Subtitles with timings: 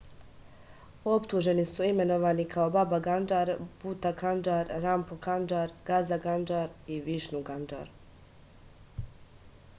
[1.09, 3.51] optuženi su imenovani kao baba kandžar
[3.83, 7.93] buta kandžar rampro kandžar gaza kandžar i višnu kandžar